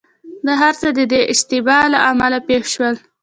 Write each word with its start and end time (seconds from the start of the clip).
دا 0.45 0.53
هرڅه 0.63 0.89
دده 0.97 1.05
د 1.13 1.15
اشتباه 1.33 1.85
له 1.93 1.99
امله 2.09 2.39
پېښ 2.47 2.63
شول. 2.73 2.95